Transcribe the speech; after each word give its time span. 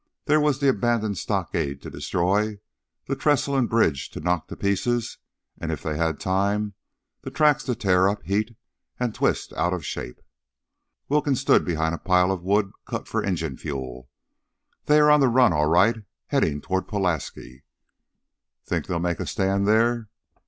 There 0.25 0.39
was 0.41 0.57
the 0.59 0.67
abandoned 0.67 1.19
stockade 1.19 1.79
to 1.83 1.91
destroy, 1.91 2.57
the 3.07 3.15
trestle 3.15 3.55
and 3.55 3.69
bridge 3.69 4.09
to 4.09 4.19
knock 4.19 4.47
to 4.47 4.55
pieces, 4.55 5.19
and 5.59 5.71
if 5.71 5.83
they 5.83 5.95
had 5.95 6.19
time, 6.19 6.73
the 7.21 7.29
tracks 7.29 7.63
to 7.65 7.75
tear 7.75 8.09
up, 8.09 8.23
heat, 8.23 8.55
and 8.99 9.13
twist 9.13 9.53
out 9.53 9.73
of 9.73 9.85
shape. 9.85 10.19
Wilkins 11.07 11.41
stood 11.41 11.63
behind 11.63 11.93
a 11.93 11.99
pile 11.99 12.31
of 12.31 12.41
wood 12.41 12.71
cut 12.87 13.07
for 13.07 13.23
engine 13.23 13.57
fuel. 13.57 14.09
"They 14.85 14.99
are 14.99 15.11
on 15.11 15.19
the 15.19 15.27
run, 15.29 15.53
all 15.53 15.67
right. 15.69 15.97
Headin' 16.29 16.61
toward 16.61 16.87
Pulaski." 16.87 17.61
"Think 18.65 18.87
they'll 18.87 18.97
make 18.97 19.19
a 19.19 19.27
stand 19.27 19.67
there?" 19.67 20.09